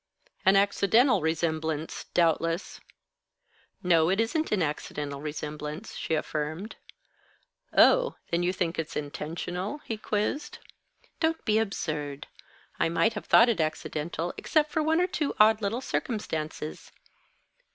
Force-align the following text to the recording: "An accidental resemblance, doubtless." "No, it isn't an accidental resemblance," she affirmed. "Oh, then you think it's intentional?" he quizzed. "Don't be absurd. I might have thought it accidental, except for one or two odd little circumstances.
"An 0.47 0.55
accidental 0.55 1.21
resemblance, 1.21 2.05
doubtless." 2.15 2.81
"No, 3.83 4.09
it 4.09 4.19
isn't 4.19 4.51
an 4.51 4.63
accidental 4.63 5.21
resemblance," 5.21 5.95
she 5.95 6.15
affirmed. 6.15 6.75
"Oh, 7.71 8.15
then 8.31 8.41
you 8.41 8.51
think 8.51 8.79
it's 8.79 8.95
intentional?" 8.95 9.77
he 9.85 9.97
quizzed. 9.97 10.57
"Don't 11.19 11.45
be 11.45 11.59
absurd. 11.59 12.25
I 12.79 12.89
might 12.89 13.13
have 13.13 13.27
thought 13.27 13.47
it 13.49 13.61
accidental, 13.61 14.33
except 14.37 14.71
for 14.71 14.81
one 14.81 14.99
or 14.99 15.05
two 15.05 15.35
odd 15.39 15.61
little 15.61 15.81
circumstances. 15.81 16.91